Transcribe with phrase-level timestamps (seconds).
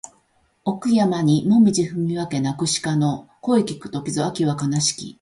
[0.63, 5.09] 奥山にもみぢ踏み分け鳴く鹿の声聞く時ぞ秋は悲しき